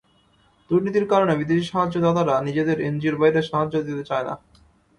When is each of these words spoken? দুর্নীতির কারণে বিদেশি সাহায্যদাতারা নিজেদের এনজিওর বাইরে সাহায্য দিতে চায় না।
দুর্নীতির 0.69 1.05
কারণে 1.07 1.33
বিদেশি 1.39 1.65
সাহায্যদাতারা 1.71 2.35
নিজেদের 2.47 2.77
এনজিওর 2.81 3.19
বাইরে 3.21 3.39
সাহায্য 3.49 3.75
দিতে 3.87 4.03
চায় 4.09 4.25
না। 4.27 4.33